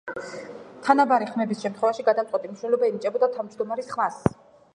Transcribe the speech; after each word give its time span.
თანაბარი 0.87 1.27
ხმების 1.35 1.61
შემთხვევაში 1.65 2.07
გადამწყვეტი 2.09 2.53
მნიშვნელობა 2.53 2.89
ენიჭებოდა 2.89 3.31
თავმჯდომარის 3.37 3.95
ხმას. 3.97 4.21